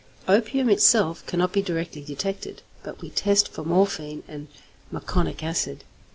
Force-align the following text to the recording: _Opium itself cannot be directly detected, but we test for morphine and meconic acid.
_Opium 0.27 0.67
itself 0.67 1.23
cannot 1.27 1.53
be 1.53 1.61
directly 1.61 2.01
detected, 2.03 2.63
but 2.81 3.01
we 3.01 3.11
test 3.11 3.49
for 3.49 3.63
morphine 3.63 4.23
and 4.27 4.47
meconic 4.91 5.43
acid. 5.43 5.83